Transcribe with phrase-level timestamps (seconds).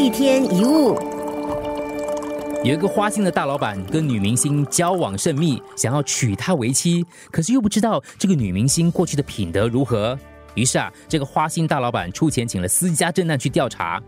[0.00, 0.98] 一天一物，
[2.64, 10.18] 有一个花心的大老板跟女明星交往甚密，想要娶她为妻，可是又不知道这个女明星过去的品德如何。
[10.54, 14.02] 于是啊，这个花心大老板出钱请了私家侦探去调查。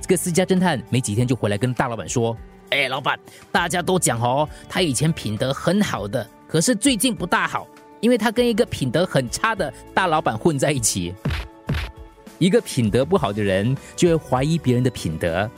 [0.00, 2.34] 这个私家侦探没几天就回来跟大老板说
[2.72, 3.20] ：“哎，老板，
[3.52, 7.66] 大家都讲哦，他以前品德很好的，可是最近不大好，
[8.00, 11.14] 因为他跟一个品德很差的大老板混在一起。”
[12.38, 15.50] 一个品德不好的人就会怀疑别人的品德，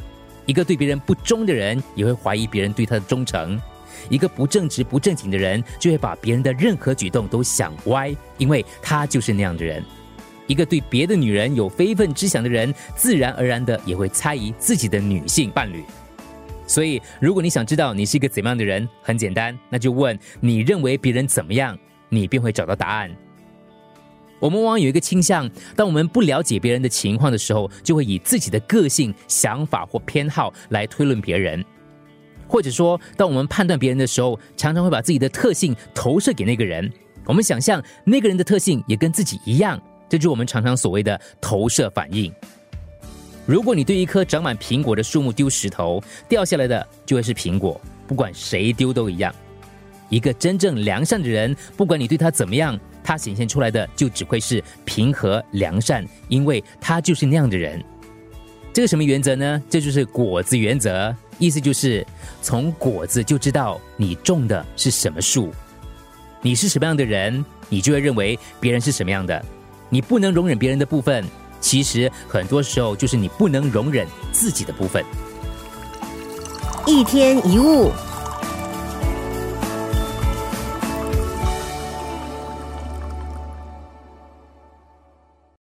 [0.46, 3.60] 一个对别人不忠的人也会怀疑别人对他的忠诚，
[4.08, 9.84] 一个不正直不正经的人就会把别人的任何举动都想歪，因为他就是那样的人。
[10.46, 15.84] 一个对别的女人有非分之想的人，自然而然的也会猜疑自己的女性伴侣。
[16.66, 23.14] 所以，如果你想知道你是一个怎么样的人，很简单，那就问你认为别人怎么样，你便会找到答案。
[24.40, 31.62] 我们往往有一个倾向，当我们不了解别人的情况的时候，就会以自己的个性、想法或偏好来推论别人；
[32.48, 36.90] 或者说，当我们判断别人的时候，常常会把自己的特性投射给那个人。
[37.26, 42.32] 我们想象那个人的特性也跟自己一样，这就是我们常常所谓的投射反应。
[43.46, 49.34] 如果你对一棵长满苹果的树木丢石头，掉下来的就会是苹果，不管谁丢都一样。
[50.10, 52.78] 一个真正良善的人，不管你对他怎么样。
[53.02, 57.82] 他显现出来的就只会是平和良善，因为他就是那样的人。
[58.74, 59.60] 这个什么原则呢？
[59.70, 62.06] 这就是果子原则，意思就是
[62.42, 65.50] 从果子就知道你种的是什么树。
[66.42, 69.42] 你是什么样的人，你就会认为别人是什么样的。
[69.88, 71.24] 你不能容忍别人的部分，
[71.58, 75.02] 其实很多时候就是你不能容忍自己的部分。
[76.86, 77.90] 一天一物。